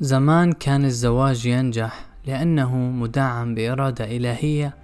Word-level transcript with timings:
زمان 0.00 0.52
كان 0.52 0.84
الزواج 0.84 1.46
ينجح 1.46 2.06
لأنه 2.26 2.76
مدعم 2.76 3.54
بإرادة 3.54 4.04
إلهية 4.16 4.74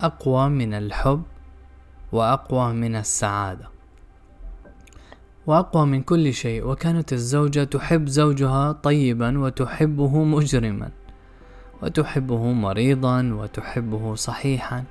أقوى 0.00 0.48
من 0.48 0.74
الحب 0.74 1.22
وأقوى 2.12 2.72
من 2.72 2.96
السعادة. 2.96 3.68
وأقوى 5.46 5.86
من 5.86 6.02
كل 6.02 6.34
شيء 6.34 6.66
وكانت 6.66 7.12
الزوجة 7.12 7.64
تحب 7.64 8.08
زوجها 8.08 8.72
طيبا 8.72 9.38
وتحبه 9.38 10.24
مجرما 10.24 10.90
وتحبه 11.82 12.52
مريضا 12.52 13.22
وتحبه 13.32 14.14
صحيحا. 14.14 14.84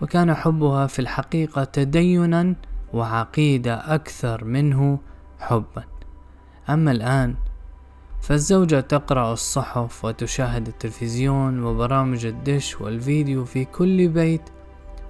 وكان 0.00 0.34
حبها 0.34 0.86
في 0.86 0.98
الحقيقة 0.98 1.64
تدينا 1.64 2.54
وعقيدة 2.92 3.94
أكثر 3.94 4.44
منه 4.44 4.98
حبا. 5.38 5.84
أما 6.68 6.90
الآن 6.90 7.34
فالزوجة 8.20 8.80
تقرأ 8.80 9.32
الصحف 9.32 10.04
وتشاهد 10.04 10.66
التلفزيون 10.68 11.62
وبرامج 11.62 12.26
الدش 12.26 12.80
والفيديو 12.80 13.44
في 13.44 13.64
كل 13.64 14.08
بيت 14.08 14.42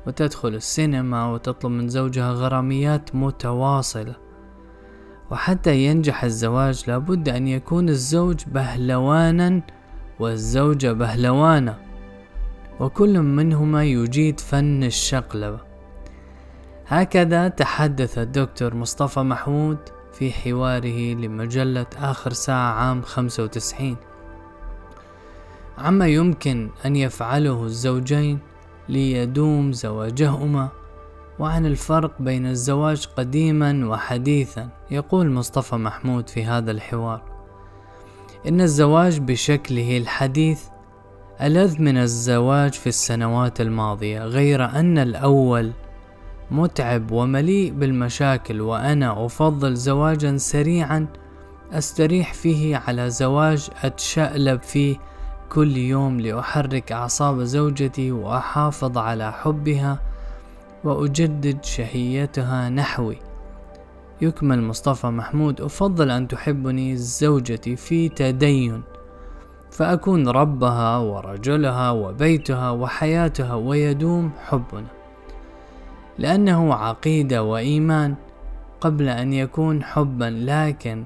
وتدخل 0.06 0.48
السينما 0.54 1.32
وتطلب 1.32 1.72
من 1.72 1.88
زوجها 1.88 2.32
غراميات 2.32 3.14
متواصلة. 3.14 4.16
وحتى 5.30 5.76
ينجح 5.76 6.24
الزواج 6.24 6.84
لابد 6.86 7.28
أن 7.28 7.48
يكون 7.48 7.88
الزوج 7.88 8.44
بهلوانا 8.46 9.62
والزوجة 10.20 10.92
بهلوانة 10.92 11.78
وكل 12.80 13.20
منهما 13.20 13.84
يجيد 13.84 14.40
فن 14.40 14.84
الشقلبة 14.84 15.60
هكذا 16.86 17.48
تحدث 17.48 18.18
الدكتور 18.18 18.74
مصطفى 18.74 19.20
محمود 19.20 19.78
في 20.18 20.32
حواره 20.32 21.14
لمجلة 21.14 21.86
آخر 21.96 22.32
ساعة 22.32 22.72
عام 22.72 23.02
95 23.02 23.96
عما 25.78 26.06
يمكن 26.06 26.70
أن 26.86 26.96
يفعله 26.96 27.64
الزوجين 27.64 28.38
ليدوم 28.88 29.72
زواجهما 29.72 30.68
وعن 31.38 31.66
الفرق 31.66 32.22
بين 32.22 32.46
الزواج 32.46 33.06
قديما 33.16 33.88
وحديثا 33.88 34.68
يقول 34.90 35.30
مصطفى 35.30 35.76
محمود 35.76 36.28
في 36.28 36.44
هذا 36.44 36.70
الحوار. 36.70 37.22
إن 38.48 38.60
الزواج 38.60 39.18
بشكله 39.18 39.98
الحديث 39.98 40.62
ألذ 41.40 41.82
من 41.82 41.96
الزواج 41.96 42.72
في 42.72 42.86
السنوات 42.86 43.60
الماضية 43.60 44.24
غير 44.24 44.64
أن 44.64 44.98
الأول 44.98 45.72
متعب 46.50 47.10
ومليء 47.10 47.72
بالمشاكل 47.72 48.60
وأنا 48.60 49.26
أفضل 49.26 49.74
زواجا 49.74 50.36
سريعا 50.36 51.06
أستريح 51.72 52.34
فيه 52.34 52.76
على 52.76 53.10
زواج 53.10 53.68
أتشألب 53.82 54.62
فيه 54.62 54.96
كل 55.48 55.76
يوم 55.76 56.20
لأحرك 56.20 56.92
أعصاب 56.92 57.42
زوجتي 57.42 58.12
وأحافظ 58.12 58.98
على 58.98 59.32
حبها 59.32 59.98
وأجدد 60.84 61.64
شهيتها 61.64 62.68
نحوي. 62.68 63.18
يكمل 64.20 64.62
مصطفى 64.62 65.06
محمود 65.06 65.60
أفضل 65.60 66.10
أن 66.10 66.28
تحبني 66.28 66.96
زوجتي 66.96 67.76
في 67.76 68.08
تدين 68.08 68.82
فأكون 69.70 70.28
ربها 70.28 70.96
ورجلها 70.96 71.90
وبيتها 71.90 72.70
وحياتها 72.70 73.54
ويدوم 73.54 74.30
حبنا. 74.46 74.97
لأنه 76.18 76.74
عقيدة 76.74 77.42
وإيمان 77.42 78.14
قبل 78.80 79.08
أن 79.08 79.32
يكون 79.32 79.82
حبا 79.82 80.44
لكن 80.44 81.04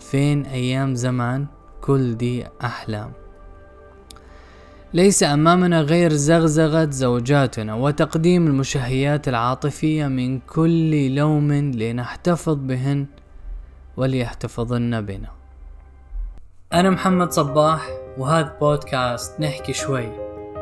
فين 0.00 0.46
أيام 0.46 0.94
زمان؟ 0.94 1.46
كل 1.80 2.16
دي 2.16 2.46
أحلام. 2.64 3.12
ليس 4.94 5.22
أمامنا 5.22 5.80
غير 5.80 6.12
زغزغة 6.12 6.90
زوجاتنا 6.90 7.74
وتقديم 7.74 8.46
المشهيات 8.46 9.28
العاطفية 9.28 10.06
من 10.06 10.38
كل 10.38 11.14
لوم 11.14 11.52
لنحتفظ 11.52 12.54
بهن 12.54 13.06
وليحتفظن 13.96 15.00
بنا. 15.00 15.28
أنا 16.72 16.90
محمد 16.90 17.32
صباح 17.32 17.88
وهذا 18.18 18.56
بودكاست 18.60 19.40
نحكي 19.40 19.72
شوي. 19.72 20.08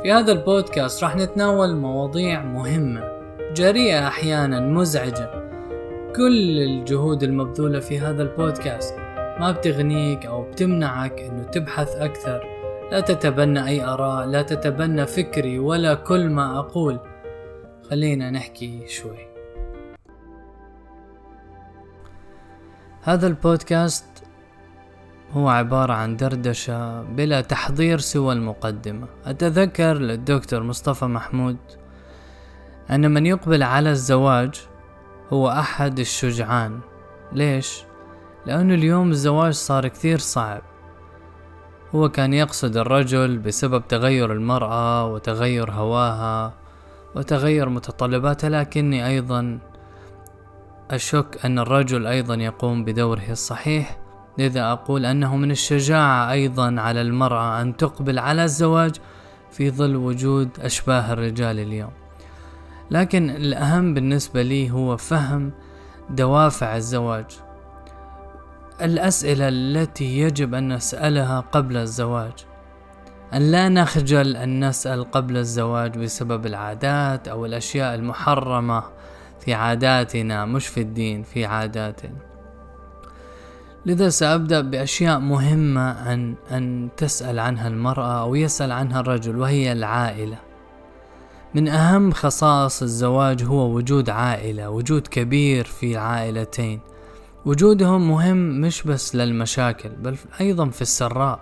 في 0.03 0.13
هذا 0.13 0.33
البودكاست 0.33 1.05
راح 1.05 1.17
نتناول 1.17 1.77
مواضيع 1.77 2.43
مهمة. 2.43 3.16
جريئة 3.57 4.09
أحيانا 4.09 4.61
مزعجة. 4.61 5.31
كل 6.17 6.61
الجهود 6.61 7.23
المبذولة 7.23 7.81
في 7.81 7.99
هذا 7.99 8.23
البودكاست 8.23 8.95
ما 9.41 9.53
بتغنيك 9.53 10.27
أو 10.27 10.43
بتمنعك 10.43 11.21
أنه 11.21 11.43
تبحث 11.43 11.97
أكثر. 11.97 12.45
لا 12.93 13.01
تتبنى 13.01 13.67
أي 13.67 13.85
آراء 13.85 14.27
لا 14.27 14.43
تتبنى 14.43 15.07
فكري 15.07 15.59
ولا 15.59 15.95
كل 15.95 16.29
ما 16.29 16.59
أقول. 16.59 17.01
خلينا 17.91 18.31
نحكي 18.31 18.89
شوي. 18.89 19.29
هذا 23.03 23.27
البودكاست 23.27 24.25
هو 25.33 25.49
عبارة 25.49 25.93
عن 25.93 26.17
دردشة 26.17 27.03
بلا 27.03 27.41
تحضير 27.41 27.99
سوى 27.99 28.33
المقدمة. 28.33 29.07
أتذكر 29.27 29.99
للدكتور 29.99 30.63
مصطفى 30.63 31.05
محمود 31.05 31.57
أن 32.91 33.11
من 33.11 33.27
يقبل 33.27 33.63
على 33.63 33.91
الزواج 33.91 34.67
هو 35.33 35.49
أحد 35.49 35.99
الشجعان. 35.99 36.81
ليش؟ 37.33 37.85
لأنه 38.47 38.75
اليوم 38.75 39.11
الزواج 39.11 39.53
صار 39.53 39.89
كثير 39.89 40.19
صعب. 40.19 40.63
هو 41.95 42.09
كان 42.09 42.35
يقصد 42.35 42.77
الرجل 42.77 43.39
بسبب 43.39 43.89
تغير 43.89 44.33
المرأة 44.33 45.07
وتغير 45.07 45.71
هواها 45.71 46.55
وتغير 47.15 47.69
متطلباتها 47.69 48.51
لكني 48.51 49.07
أيضا 49.07 49.59
أشك 50.91 51.39
أن 51.45 51.59
الرجل 51.59 52.07
أيضا 52.07 52.35
يقوم 52.35 52.85
بدوره 52.85 53.31
الصحيح. 53.31 53.99
لذا 54.39 54.73
أقول 54.73 55.07
أنه 55.07 55.37
من 55.37 55.51
الشجاعة 55.51 56.31
أيضا 56.33 56.81
على 56.81 57.01
المرأة 57.01 57.63
أن 57.63 57.77
تقبل 57.77 58.19
على 58.19 58.45
الزواج 58.45 58.97
في 59.51 59.71
ظل 59.71 59.97
وجود 59.97 60.49
أشباه 60.61 61.13
الرجال 61.13 61.59
اليوم. 61.59 62.06
لكن 62.91 63.31
الأهم 63.31 63.95
بالنسبة 63.95 64.43
لي 64.43 64.71
هو 64.71 64.97
فهم 64.97 65.53
دوافع 66.11 66.77
الزواج. 66.77 67.27
الأسئلة 68.83 69.49
التي 69.49 70.19
يجب 70.19 70.55
أن 70.55 70.73
نسألها 70.73 71.41
قبل 71.41 71.77
الزواج. 71.77 72.33
أن 73.35 73.51
لا 73.51 73.69
نخجل 73.69 74.37
أن 74.37 74.69
نسأل 74.69 75.11
قبل 75.11 75.37
الزواج 75.37 75.99
بسبب 75.99 76.47
العادات 76.47 77.29
أو 77.29 77.47
الأشياء 77.47 77.95
المحرمة 77.95 78.83
في 79.41 79.55
عاداتنا 79.55 80.45
مش 80.45 80.67
في 80.67 80.81
الدين 80.81 81.23
في 81.23 81.47
عاداتنا. 81.47 82.17
لذا 83.87 84.09
سأبدأ 84.09 84.61
بأشياء 84.61 85.19
مهمة 85.19 86.13
أن 86.13 86.35
أن 86.51 86.89
تسأل 86.97 87.39
عنها 87.39 87.69
المرأة 87.69 88.21
أو 88.21 88.35
يسأل 88.35 88.73
عنها 88.73 89.01
الرجل 89.01 89.37
وهي 89.37 89.73
العائلة. 89.73 90.46
من 91.57 91.69
أهم 91.69 92.13
خصائص 92.13 92.83
الزواج 92.83 93.45
هو 93.45 93.71
وجود 93.75 94.11
عائلة 94.11 94.71
وجود 94.71 95.07
كبير 95.07 95.65
في 95.65 95.93
العائلتين. 95.93 96.81
وجودهم 97.45 98.09
مهم 98.09 98.61
مش 98.61 98.83
بس 98.83 99.17
للمشاكل 99.17 99.89
بل 99.89 100.17
أيضا 100.41 100.69
في 100.69 100.83
السراء. 100.83 101.41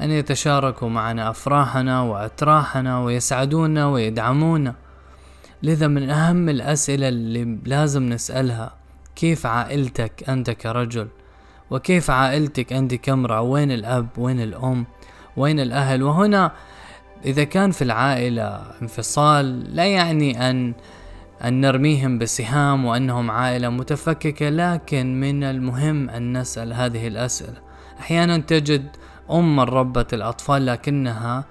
أن 0.00 0.10
يتشاركوا 0.10 0.88
معنا 0.88 1.30
أفراحنا 1.30 2.02
وأتراحنا 2.02 3.00
ويسعدونا 3.00 3.86
ويدعمونا. 3.86 4.74
لذا 5.62 5.86
من 5.86 6.10
أهم 6.10 6.48
الأسئلة 6.48 7.08
اللي 7.08 7.58
لازم 7.64 8.08
نسألها 8.08 8.74
كيف 9.16 9.46
عائلتك 9.46 10.28
أنت 10.28 10.50
كرجل؟ 10.50 11.08
وكيف 11.70 12.10
عائلتك 12.10 12.72
أنت 12.72 12.94
كامرأة؟ 12.94 13.40
وين 13.40 13.72
الأب؟ 13.72 14.08
وين 14.18 14.40
الأم؟ 14.40 14.86
وين 15.36 15.60
الأهل؟ 15.60 16.02
وهنا 16.02 16.52
إذا 17.24 17.44
كان 17.44 17.70
في 17.70 17.82
العائلة 17.82 18.62
انفصال 18.82 19.76
لا 19.76 19.86
يعني 19.86 20.50
أن 20.50 20.74
أن 21.44 21.60
نرميهم 21.60 22.18
بسهام 22.18 22.84
وأنهم 22.84 23.30
عائلة 23.30 23.68
متفككة 23.68 24.48
لكن 24.48 25.20
من 25.20 25.44
المهم 25.44 26.10
أن 26.10 26.38
نسأل 26.38 26.72
هذه 26.72 27.08
الأسئلة. 27.08 27.56
أحيانا 28.00 28.38
تجد 28.38 28.96
أم 29.30 29.60
ربة 29.60 30.06
الأطفال 30.12 30.66
لكنها 30.66 31.44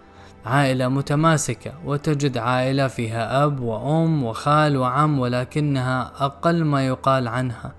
عائلة 0.46 0.88
متماسكة 0.88 1.72
وتجد 1.86 2.38
عائلة 2.38 2.88
فيها 2.88 3.46
أب 3.46 3.60
وأم 3.60 4.24
وخال 4.24 4.78
وعم 4.78 5.20
ولكنها 5.20 6.12
أقل 6.20 6.64
ما 6.64 6.88
يقال 6.88 7.28
عنها 7.28 7.74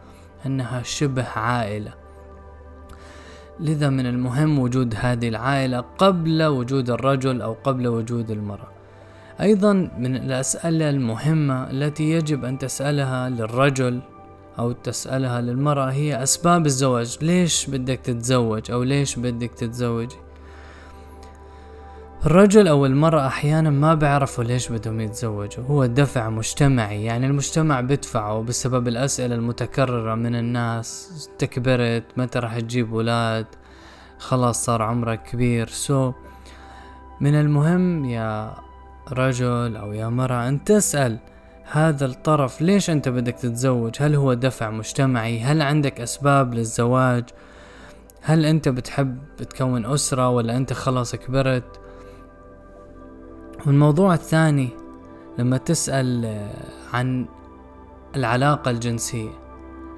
أنها 0.46 0.82
شبه 0.82 1.26
عائلة. 1.36 1.99
لذا 3.60 3.88
من 3.88 4.06
المهم 4.06 4.58
وجود 4.58 4.94
هذه 4.96 5.28
العائلة 5.28 5.80
قبل 5.80 6.42
وجود 6.42 6.90
الرجل 6.90 7.42
أو 7.42 7.52
قبل 7.64 7.88
وجود 7.88 8.30
المرأة. 8.30 8.68
أيضا 9.40 9.72
من 9.98 10.16
الأسئلة 10.16 10.90
المهمة 10.90 11.70
التي 11.70 12.10
يجب 12.10 12.44
أن 12.44 12.58
تسألها 12.58 13.28
للرجل 13.28 14.00
أو 14.58 14.72
تسألها 14.72 15.40
للمرأة 15.40 15.90
هي 15.90 16.22
أسباب 16.22 16.66
الزواج. 16.66 17.18
ليش 17.22 17.66
بدك 17.66 17.98
تتزوج 17.98 18.70
أو 18.70 18.82
ليش 18.82 19.16
بدك 19.18 19.50
تتزوجي؟ 19.50 20.16
الرجل 22.26 22.68
أو 22.68 22.86
المرأة 22.86 23.26
أحيانا 23.26 23.70
ما 23.70 23.94
بيعرفوا 23.94 24.44
ليش 24.44 24.68
بدهم 24.68 25.00
يتزوجوا. 25.00 25.64
هو 25.64 25.86
دفع 25.86 26.30
مجتمعي 26.30 27.04
يعني 27.04 27.26
المجتمع 27.26 27.80
بدفعه 27.80 28.42
بسبب 28.42 28.88
الأسئلة 28.88 29.34
المتكررة 29.34 30.14
من 30.14 30.34
الناس. 30.34 31.28
تكبرت 31.38 32.04
متى 32.16 32.38
رح 32.38 32.58
تجيب 32.58 32.92
ولاد 32.92 33.46
خلاص 34.18 34.64
صار 34.64 34.82
عمرك 34.82 35.22
كبير. 35.22 35.68
سو 35.68 36.12
من 37.20 37.34
المهم 37.34 38.04
يا 38.04 38.54
رجل 39.12 39.76
أو 39.76 39.92
يا 39.92 40.08
مرأة 40.08 40.48
أن 40.48 40.64
تسأل 40.64 41.18
هذا 41.64 42.06
الطرف 42.06 42.62
ليش 42.62 42.90
أنت 42.90 43.08
بدك 43.08 43.34
تتزوج؟ 43.34 43.96
هل 44.00 44.14
هو 44.14 44.34
دفع 44.34 44.70
مجتمعي؟ 44.70 45.40
هل 45.40 45.62
عندك 45.62 46.00
أسباب 46.00 46.54
للزواج؟ 46.54 47.24
هل 48.22 48.46
أنت 48.46 48.68
بتحب 48.68 49.18
تكون 49.50 49.86
أسرة 49.86 50.28
ولا 50.28 50.56
أنت 50.56 50.72
خلاص 50.72 51.16
كبرت؟ 51.16 51.80
والموضوع 53.66 54.14
الثاني 54.14 54.68
لما 55.38 55.56
تسأل 55.56 56.40
عن 56.92 57.26
العلاقة 58.16 58.70
الجنسية. 58.70 59.30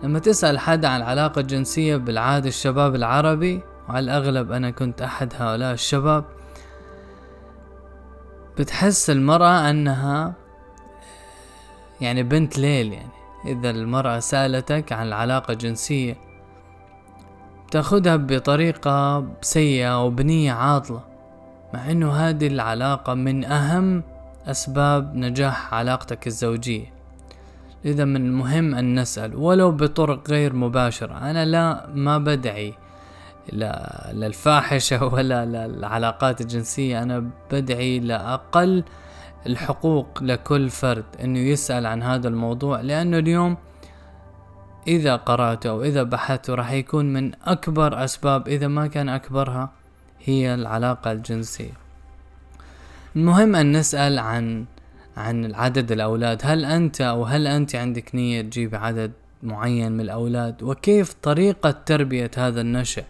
لما 0.03 0.19
تسأل 0.19 0.59
حد 0.59 0.85
عن 0.85 1.01
العلاقة 1.01 1.41
الجنسية 1.41 1.97
بالعادة 1.97 2.49
الشباب 2.49 2.95
العربي 2.95 3.63
وعلى 3.89 4.05
الأغلب 4.05 4.53
أنا 4.53 4.71
كنت 4.71 5.03
أحد 5.03 5.33
هؤلاء 5.39 5.73
الشباب 5.73 6.25
بتحس 8.59 9.11
المرأة 9.11 9.71
أنها 9.71 10.35
يعني 12.01 12.23
بنت 12.23 12.59
ليل 12.59 12.93
يعني. 12.93 13.13
إذا 13.47 13.71
المرأة 13.71 14.19
سألتك 14.19 14.93
عن 14.93 15.07
العلاقة 15.07 15.53
الجنسية 15.53 16.17
تاخدها 17.71 18.17
بطريقة 18.17 19.27
سيئة 19.41 20.05
وبنية 20.05 20.53
عاطلة. 20.53 21.12
مع 21.75 21.91
إنه 21.91 22.13
هذه 22.13 22.47
العلاقة 22.47 23.15
من 23.15 23.45
أهم 23.45 24.03
أسباب 24.47 25.17
نجاح 25.17 25.75
علاقتك 25.75 26.27
الزوجية. 26.27 26.93
لذا 27.85 28.05
من 28.05 28.17
المهم 28.17 28.75
أن 28.75 29.01
نسأل 29.01 29.37
ولو 29.37 29.73
بطرق 29.73 30.31
غير 30.31 30.55
مباشرة 30.55 31.31
أنا 31.31 31.45
لا 31.45 31.87
ما 31.95 32.19
بدعي 32.19 32.75
للفاحشة 34.13 35.05
ولا 35.15 35.45
للعلاقات 35.45 36.41
الجنسية 36.41 37.03
أنا 37.03 37.25
بدعي 37.51 38.01
لأقل 38.01 38.85
الحقوق 39.47 40.23
لكل 40.23 40.71
فرد 40.71 41.05
إنه 41.25 41.39
يسأل 41.39 41.87
عن 41.87 42.03
هذا 42.03 42.29
الموضوع 42.29 42.81
لأنه 42.81 43.19
اليوم 43.19 43.57
إذا 44.87 45.17
قرأته 45.17 45.71
أو 45.71 45.83
إذا 45.83 46.03
بحثته 46.03 46.55
راح 46.55 46.73
يكون 46.73 47.13
من 47.13 47.33
أكبر 47.45 48.05
أسباب 48.05 48.49
إذا 48.49 48.69
ما 48.69 48.87
كان 48.87 49.09
أكبرها 49.09 49.82
هي 50.25 50.55
العلاقة 50.55 51.13
الجنسية. 51.13 51.73
المهم 53.17 53.57
أن 53.57 53.77
نسأل 53.77 54.19
عن 54.19 54.65
عن 55.17 55.55
عدد 55.55 55.93
الأولاد. 55.93 56.41
هل 56.45 56.65
أنت 56.65 57.01
أو 57.01 57.25
هل 57.25 57.47
أنت 57.47 57.75
عندك 57.75 58.15
نية 58.15 58.43
تجيب 58.43 58.75
عدد 58.75 59.13
معين 59.43 59.93
من 59.93 60.01
الأولاد؟ 60.01 60.63
وكيف 60.63 61.15
طريقة 61.23 61.71
تربية 61.71 62.31
هذا 62.37 62.61
النشأ؟ 62.61 63.05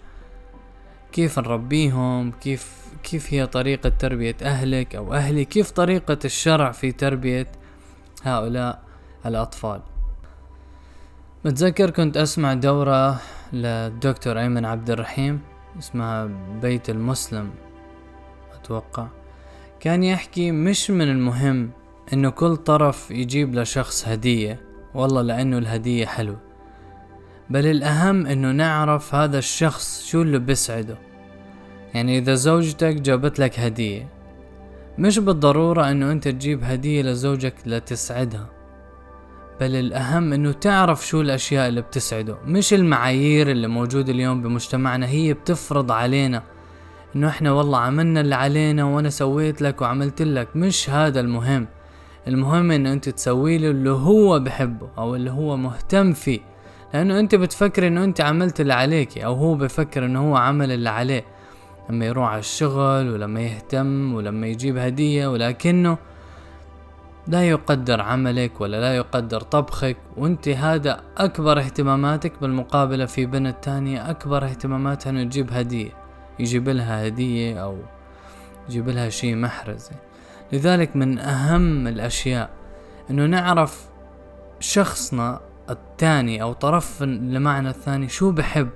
كيف 1.13 1.39
نربيهم؟ 1.39 2.33
كيف 2.33 2.83
كيف 3.03 3.35
هي 3.35 3.47
طريقة 3.47 3.89
تربية 3.89 4.37
أهلك 4.43 4.97
أو 4.97 5.15
أهلي؟ 5.15 5.45
كيف 5.45 5.71
طريقة 5.71 6.19
الشرع 6.25 6.73
في 6.73 6.93
تربية 6.93 7.47
هؤلاء 8.23 8.83
الأطفال؟ 9.27 9.81
بتذكر 11.45 11.91
كنت 11.91 12.17
أسمع 12.17 12.55
دورة 12.55 13.21
للدكتور 13.53 14.41
أيمن 14.41 14.65
عبد 14.65 14.91
الرحيم. 14.91 15.52
اسمها 15.79 16.31
بيت 16.63 16.91
المسلم 16.91 17.51
أتوقع. 18.55 19.09
كان 19.81 20.03
يحكي 20.03 20.51
مش 20.51 20.91
من 20.91 21.09
المهم 21.09 21.71
إنه 22.13 22.31
كل 22.31 22.57
طرف 22.57 23.11
يجيب 23.11 23.55
لشخص 23.55 24.09
هدية. 24.09 24.61
والله 24.95 25.23
لأنه 25.23 25.59
الهدية 25.59 26.07
حلوة. 26.07 26.41
بل 27.51 27.67
الأهم 27.67 28.27
إنه 28.27 28.53
نعرف 28.53 29.15
هذا 29.15 29.39
الشخص 29.39 30.05
شو 30.07 30.23
اللي 30.23 30.39
بيسعده. 30.39 30.99
يعني 31.95 32.19
إذا 32.19 32.35
زوجتك 32.35 32.95
جابت 32.95 33.39
لك 33.39 33.61
هدية 33.61 34.09
مش 34.99 35.19
بالضرورة 35.19 35.91
إنه 35.91 36.13
أنت 36.13 36.29
تجيب 36.29 36.65
هدية 36.65 37.03
لزوجك 37.03 37.55
لتسعدها. 37.67 38.62
بل 39.63 39.77
الأهم 39.77 40.33
إنه 40.33 40.53
تعرف 40.53 41.07
شو 41.07 41.21
الأشياء 41.21 41.69
اللي 41.69 41.81
بتسعده 41.81 42.37
مش 42.47 42.75
المعايير 42.75 43.51
اللي 43.51 43.69
موجودة 43.69 44.13
اليوم 44.13 44.43
بمجتمعنا 44.43 45.07
هي 45.07 45.35
بتفرض 45.35 45.93
علينا 45.93 46.43
إنه 47.17 47.29
إحنا 47.29 47.53
والله 47.53 47.79
عملنا 47.79 48.21
اللي 48.21 48.35
علينا 48.35 48.85
وأنا 48.85 49.11
سويت 49.11 49.63
لك 49.63 49.83
وعملت 49.83 50.23
لك 50.23 50.49
مش 50.57 50.91
هذا 50.91 51.21
المهم. 51.21 51.67
المهم 52.29 52.71
إنه 52.71 52.93
أنت 52.93 53.09
تسوي 53.09 53.59
له 53.59 53.71
اللي 53.71 53.91
هو 53.91 54.39
بحبه 54.39 54.89
أو 54.99 55.15
اللي 55.17 55.31
هو 55.31 55.57
مهتم 55.57 56.13
فيه 56.13 56.41
لأنه 56.95 57.19
أنت 57.21 57.35
بتفكر 57.35 57.87
إنه 57.87 58.05
أنت 58.05 58.21
عملت 58.21 58.61
اللي 58.61 58.75
عليك 58.75 59.19
أو 59.19 59.35
هو 59.35 59.55
بفكر 59.55 60.05
إنه 60.05 60.31
هو 60.31 60.37
عمل 60.37 60.73
اللي 60.73 60.91
عليه. 60.91 61.25
لما 61.91 62.07
يروح 62.07 62.29
على 62.29 62.39
الشغل 62.39 63.11
ولما 63.11 63.41
يهتم 63.41 64.15
ولما 64.15 64.47
يجيب 64.47 64.77
هدية 64.77 65.27
ولكنه 65.27 65.99
لا 67.27 67.49
يقدر 67.49 68.01
عملك 68.01 68.61
ولا 68.61 68.81
لا 68.81 68.97
يقدر 68.97 69.41
طبخك 69.41 69.97
وانت 70.17 70.49
هذا 70.49 71.01
أكبر 71.17 71.59
اهتماماتك. 71.59 72.33
بالمقابلة 72.41 73.07
في 73.07 73.27
بنت 73.27 73.65
تانية 73.65 74.11
أكبر 74.11 74.45
اهتماماتها 74.45 75.11
إنه 75.11 75.25
تجيب 75.25 75.53
هدية 75.53 75.91
يجيب 76.39 76.69
لها 76.69 77.07
هدية 77.07 77.63
أو 77.63 77.79
يجيب 78.69 78.89
لها 78.89 79.09
شيء 79.09 79.37
محرز. 79.37 79.91
لذلك 80.53 80.97
من 80.97 81.19
أهم 81.19 81.87
الأشياء 81.87 82.51
إنه 83.11 83.27
نعرف 83.27 83.87
شخصنا 84.61 85.41
الثاني 85.71 86.43
أو 86.43 86.53
طرف 86.53 87.03
المعنى 87.03 87.69
الثاني 87.69 88.09
شو 88.09 88.31
بحب. 88.31 88.69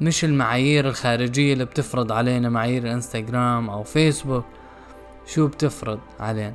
مش 0.00 0.24
المعايير 0.24 0.88
الخارجية 0.88 1.52
اللي 1.52 1.64
بتفرض 1.64 2.12
علينا 2.12 2.48
معايير 2.48 2.82
الانستغرام 2.82 3.70
أو 3.70 3.82
فيسبوك 3.82 4.44
شو 5.26 5.46
بتفرض 5.46 6.00
علينا. 6.20 6.54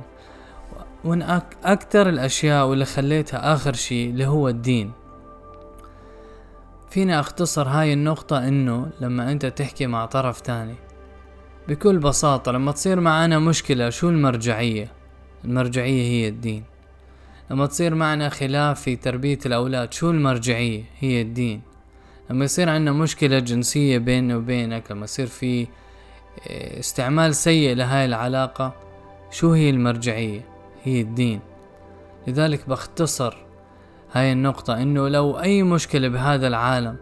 ومن 1.04 1.22
أك 1.22 1.56
أكتر 1.64 2.08
الأشياء 2.08 2.66
واللي 2.66 2.84
خليتها 2.84 3.54
آخر 3.54 3.72
شي 3.72 4.10
اللي 4.10 4.26
هو 4.26 4.48
الدين. 4.48 4.92
فينا 6.90 7.20
أختصر 7.20 7.68
هاي 7.68 7.92
النقطة 7.92 8.48
إنه 8.48 8.90
لما 9.00 9.32
أنت 9.32 9.46
تحكي 9.46 9.86
مع 9.86 10.06
طرف 10.06 10.40
تاني 10.40 10.74
بكل 11.68 11.98
بساطة 11.98 12.52
لما 12.52 12.72
تصير 12.72 13.00
معنا 13.00 13.38
مشكلة 13.38 13.90
شو 13.90 14.08
المرجعية؟ 14.08 14.88
المرجعية 15.44 16.02
هي 16.02 16.28
الدين. 16.28 16.64
لما 17.50 17.66
تصير 17.66 17.94
معنا 17.94 18.28
خلاف 18.28 18.80
في 18.80 18.96
تربية 18.96 19.38
الأولاد 19.46 19.92
شو 19.92 20.10
المرجعية؟ 20.10 20.84
هي 20.98 21.22
الدين. 21.22 21.62
لما 22.30 22.44
يصير 22.44 22.68
عندنا 22.68 22.92
مشكلة 22.92 23.38
جنسية 23.38 23.98
بيننا 23.98 24.36
وبينك 24.36 24.90
لما 24.90 25.04
يصير 25.04 25.26
في 25.26 25.66
آه، 26.48 26.78
استعمال 26.78 27.34
سيء 27.34 27.74
لهاي 27.74 28.04
العلاقة 28.04 28.74
شو 29.30 29.52
هي 29.52 29.70
المرجعية؟ 29.70 30.53
هي 30.84 31.00
الدين 31.00 31.40
لذلك 32.26 32.68
بختصر 32.68 33.36
هاي 34.12 34.32
النقطة 34.32 34.82
إنه 34.82 35.08
لو 35.08 35.40
أي 35.40 35.62
مشكلة 35.62 36.08
بهذا 36.08 36.46
العالم 36.46 36.96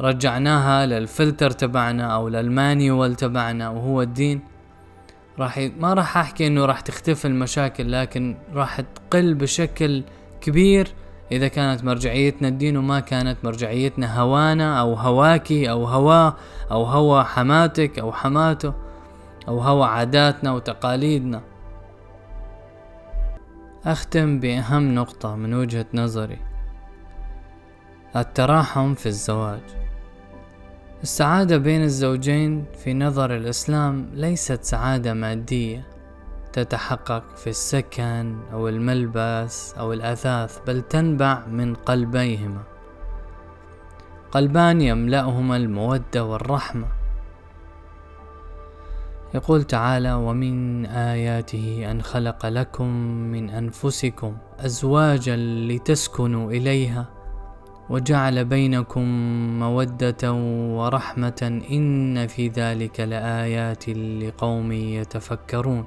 رجعناها 0.00 0.86
للفلتر 0.86 1.50
تبعنا 1.50 2.14
أو 2.14 2.28
لل 2.28 2.50
manual 2.50 3.14
تبعنا 3.14 3.68
وهو 3.68 4.02
الدين 4.02 4.40
راح. 5.38 5.58
ما 5.78 5.94
راح 5.94 6.16
أحكي 6.16 6.46
إنه 6.46 6.64
راح 6.64 6.80
تختفي 6.80 7.24
المشاكل 7.24 7.92
لكن 7.92 8.36
راح 8.54 8.80
تقل 8.80 9.34
بشكل 9.34 10.02
كبير 10.40 10.88
إذا 11.32 11.48
كانت 11.48 11.84
مرجعيتنا 11.84 12.48
الدين 12.48 12.76
وما 12.76 13.00
كانت 13.00 13.36
مرجعيتنا 13.44 14.20
هوانا 14.20 14.80
أو 14.80 14.94
هواكي 14.94 15.70
أو 15.70 15.84
هواه 15.84 16.36
أو 16.70 16.84
هوى 16.84 17.24
حماتك 17.24 17.98
أو 17.98 18.12
حماته 18.12 18.72
أو 19.48 19.58
هوى 19.60 19.86
عاداتنا 19.86 20.52
وتقاليدنا 20.52 21.40
أختم 23.86 24.40
بأهم 24.40 24.94
نقطة 24.94 25.36
من 25.36 25.54
وجهة 25.54 25.86
نظري. 25.94 26.38
التراحم 28.16 28.94
في 28.94 29.06
الزواج. 29.06 29.60
السعادة 31.02 31.56
بين 31.56 31.82
الزوجين 31.82 32.64
في 32.84 32.94
نظر 32.94 33.36
الإسلام 33.36 34.10
ليست 34.14 34.64
سعادة 34.64 35.14
مادية 35.14 35.86
تتحقق 36.52 37.36
في 37.36 37.50
السكن 37.50 38.36
أو 38.52 38.68
الملبس 38.68 39.74
أو 39.78 39.92
الأثاث 39.92 40.58
بل 40.66 40.82
تنبع 40.82 41.46
من 41.46 41.74
قلبيهما. 41.74 42.62
قلبان 44.32 44.80
يملأهما 44.80 45.56
المودة 45.56 46.24
والرحمة. 46.24 46.86
يقول 49.34 49.64
تعالى 49.64 50.12
ومن 50.12 50.86
آياته 50.86 51.90
أن 51.90 52.02
خلق 52.02 52.46
لكم 52.46 52.86
من 53.32 53.50
أنفسكم 53.50 54.36
أزواجا 54.60 55.36
لتسكنوا 55.36 56.50
إليها 56.50 57.06
وجعل 57.90 58.44
بينكم 58.44 59.04
مودة 59.58 60.32
ورحمة 60.76 61.60
إن 61.70 62.26
في 62.26 62.48
ذلك 62.48 63.00
لآيات 63.00 63.88
لقوم 63.88 64.72
يتفكرون. 64.72 65.84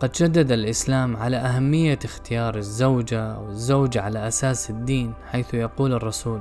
قد 0.00 0.14
شدد 0.14 0.52
الإسلام 0.52 1.16
على 1.16 1.36
أهمية 1.36 1.98
اختيار 2.04 2.56
الزوجة 2.56 3.34
أو 3.34 3.48
الزوج 3.48 3.98
على 3.98 4.28
أساس 4.28 4.70
الدين 4.70 5.12
حيث 5.30 5.54
يقول 5.54 5.92
الرسول 5.92 6.40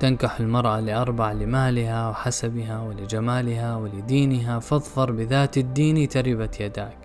تنكح 0.00 0.40
المرأة 0.40 0.80
لأربع 0.80 1.32
لمالها 1.32 2.08
وحسبها 2.08 2.80
ولجمالها 2.80 3.76
ولدينها 3.76 4.58
فاظفر 4.58 5.12
بذات 5.12 5.58
الدين 5.58 6.08
تربت 6.08 6.60
يداك. 6.60 6.98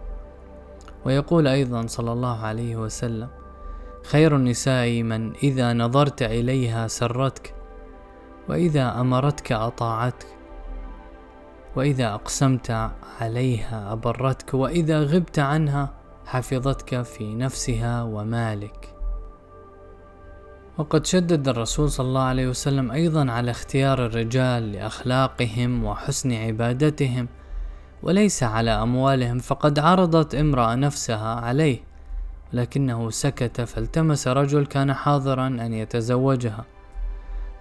ويقول 1.05 1.48
أيضا 1.48 1.88
صلى 1.88 2.12
الله 2.12 2.46
عليه 2.46 2.75
وسلم 2.75 3.27
خير 4.05 4.36
النساء 4.36 5.03
من 5.03 5.36
إذا 5.36 5.74
نظرت 5.74 6.22
إليها 6.22 6.88
سرتك 6.88 7.53
وإذا 8.50 9.01
أمرتك 9.01 9.51
أطاعتك 9.51 10.27
وإذا 11.75 12.13
أقسمت 12.13 12.91
عليها 13.22 13.93
أبرتك 13.93 14.53
وإذا 14.53 15.03
غبت 15.03 15.39
عنها 15.39 15.93
حفظتك 16.25 17.01
في 17.01 17.36
نفسها 17.36 18.03
ومالك. 18.03 18.99
وقد 20.80 21.06
شدد 21.06 21.48
الرسول 21.48 21.92
صلى 21.92 22.08
الله 22.08 22.22
عليه 22.22 22.48
وسلم 22.48 22.92
أيضا 22.92 23.32
على 23.32 23.52
اختيار 23.52 24.06
الرجال 24.06 24.72
لأخلاقهم 24.72 25.86
وحسن 25.86 26.34
عبادتهم 26.34 27.28
وليس 28.04 28.44
على 28.44 28.72
أموالهم 28.72 29.40
فقد 29.40 29.80
عرضت 29.80 30.36
امرأة 30.36 30.76
نفسها 30.76 31.36
عليه 31.36 31.80
لكنه 32.54 33.10
سكت 33.10 33.62
فالتمس 33.62 34.28
رجل 34.28 34.66
كان 34.66 34.94
حاضرا 34.94 35.48
أن 35.48 35.74
يتزوجها. 35.74 36.66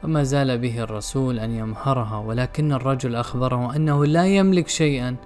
وما 0.04 0.22
زال 0.22 0.58
به 0.58 0.82
الرسول 0.82 1.38
أن 1.38 1.50
يمهرها 1.50 2.18
ولكن 2.18 2.72
الرجل 2.72 3.14
أخبره 3.14 3.76
أنه 3.76 4.06
لا 4.06 4.26
يملك 4.26 4.68
شيئا 4.68 5.16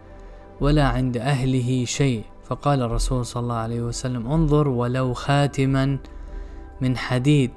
ولا 0.60 0.88
عند 0.88 1.16
أهله 1.16 1.84
شيء. 1.84 2.24
فقال 2.44 2.82
الرسول 2.82 3.26
صلى 3.26 3.40
الله 3.40 3.54
عليه 3.54 3.80
وسلم 3.80 4.32
انظر 4.32 4.68
ولو 4.68 5.14
خاتما 5.14 5.98
من 6.80 6.96
حديد. 6.96 7.50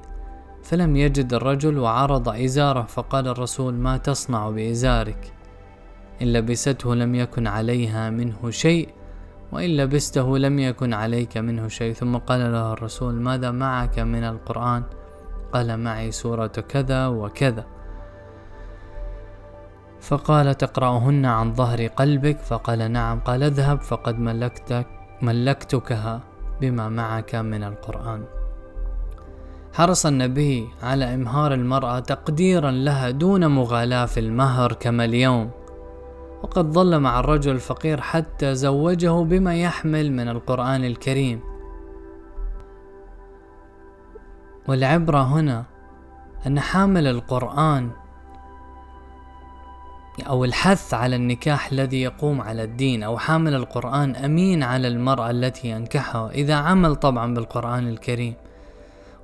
فلم 0.65 0.95
يجد 0.95 1.33
الرجل 1.33 1.77
وعرض 1.77 2.29
إزاره 2.29 2.81
فقال 2.81 3.27
الرسول 3.27 3.73
ما 3.73 3.97
تصنع 3.97 4.49
بإزارك؟ 4.49 5.33
إن 6.21 6.33
لبسته 6.33 6.95
لم 6.95 7.15
يكن 7.15 7.47
عليها 7.47 8.09
منه 8.09 8.49
شيء 8.49 8.89
وإن 9.51 9.77
لبسته 9.77 10.37
لم 10.37 10.59
يكن 10.59 10.93
عليك 10.93 11.37
منه 11.37 11.67
شيء. 11.67 11.93
ثم 11.93 12.17
قال 12.17 12.51
له 12.51 12.73
الرسول 12.73 13.13
ماذا 13.13 13.51
معك 13.51 13.99
من 13.99 14.23
القرآن؟ 14.23 14.83
قال 15.53 15.79
معي 15.79 16.11
سورة 16.11 16.47
كذا 16.47 17.07
وكذا. 17.07 17.65
فقال 20.01 20.57
تقرأهن 20.57 21.25
عن 21.25 21.53
ظهر 21.53 21.87
قلبك؟ 21.87 22.39
فقال 22.39 22.91
نعم. 22.91 23.19
قال 23.19 23.43
اذهب 23.43 23.81
فقد 23.81 24.19
ملكتك 24.19 24.87
ملكتكها 25.21 26.21
بما 26.61 26.89
معك 26.89 27.35
من 27.35 27.63
القرآن. 27.63 28.44
حرص 29.75 30.05
النبي 30.05 30.69
على 30.83 31.13
إمهار 31.13 31.53
المرأة 31.53 31.99
تقديرا 31.99 32.71
لها 32.71 33.09
دون 33.09 33.47
مغالاة 33.47 34.05
في 34.05 34.19
المهر 34.19 34.73
كما 34.73 35.05
اليوم. 35.05 35.51
وقد 36.43 36.71
ظل 36.71 36.99
مع 36.99 37.19
الرجل 37.19 37.51
الفقير 37.51 38.01
حتى 38.01 38.55
زوجه 38.55 39.23
بما 39.23 39.55
يحمل 39.55 40.11
من 40.11 40.29
القرآن 40.29 40.83
الكريم. 40.83 41.39
والعبرة 44.67 45.21
هنا 45.23 45.63
أن 46.47 46.59
حامل 46.59 47.07
القرآن 47.07 47.89
أو 50.27 50.45
الحث 50.45 50.93
على 50.93 51.15
النكاح 51.15 51.71
الذي 51.71 52.01
يقوم 52.01 52.41
على 52.41 52.63
الدين 52.63 53.03
أو 53.03 53.17
حامل 53.17 53.55
القرآن 53.55 54.15
أمين 54.15 54.63
على 54.63 54.87
المرأة 54.87 55.29
التي 55.31 55.69
ينكحها 55.69 56.29
إذا 56.31 56.55
عمل 56.55 56.95
طبعا 56.95 57.33
بالقرآن 57.33 57.87
الكريم. 57.87 58.33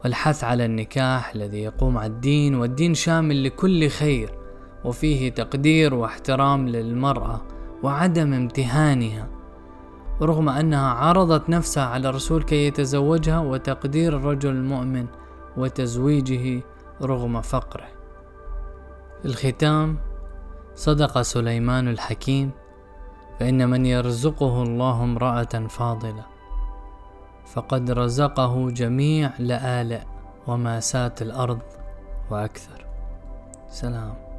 والحث 0.04 0.44
على 0.44 0.66
النكاح 0.66 1.36
الذي 1.36 1.64
يقوم 1.64 1.98
على 1.98 2.08
الدين 2.08 2.56
والدين 2.56 2.94
شامل 2.94 3.44
لكل 3.44 3.90
خير 3.90 4.30
وفيه 4.86 5.30
تقدير 5.30 5.94
واحترام 5.94 6.68
للمرأة 6.68 7.42
وعدم 7.84 8.34
امتهانها 8.34 9.28
رغم 10.22 10.50
أنها 10.50 10.90
عرضت 10.90 11.50
نفسها 11.50 11.84
على 11.86 12.10
الرسول 12.10 12.44
كي 12.44 12.68
يتزوجها 12.68 13.40
وتقدير 13.40 14.18
الرجل 14.18 14.50
المؤمن 14.50 15.06
وتزويجه 15.58 16.64
رغم 17.02 17.42
فقره. 17.42 17.88
الختام 19.26 19.98
صدق 20.76 21.22
سليمان 21.22 21.88
الحكيم 21.88 22.52
فإن 23.40 23.70
من 23.70 23.86
يرزقه 23.86 24.64
الله 24.64 25.04
امرأة 25.04 25.68
فاضلة. 25.70 26.31
فقد 27.54 27.92
رزقه 27.92 28.70
جميع 28.70 29.30
لآلئ 29.40 30.02
وماسات 30.48 31.22
الأرض 31.22 31.60
وأكثر. 32.32 32.86
سلام. 33.70 34.31